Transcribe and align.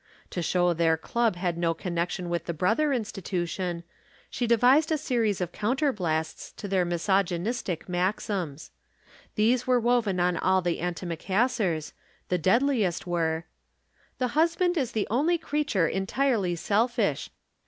To 0.31 0.41
show 0.41 0.73
their 0.73 0.97
club 0.97 1.35
had 1.35 1.59
no 1.59 1.75
connection 1.75 2.27
with 2.27 2.45
the 2.45 2.55
brother 2.55 2.91
institution, 2.91 3.83
she 4.31 4.47
devised 4.47 4.91
a 4.91 4.97
series 4.97 5.39
of 5.41 5.51
counterblasts 5.51 6.55
to 6.55 6.67
their 6.67 6.83
misogynic 6.85 7.87
maxims. 7.87 8.71
These 9.35 9.67
were 9.67 9.79
woven 9.79 10.19
on 10.19 10.37
all 10.37 10.63
the 10.63 10.79
antimacassars; 10.81 11.93
the 12.29 12.39
deadliest 12.39 13.05
were: 13.05 13.45
The 14.17 14.29
husband 14.29 14.75
is 14.75 14.93
the 14.93 15.05
only 15.11 15.37
creature 15.37 15.87
entirely 15.87 16.55
selfish. 16.55 17.29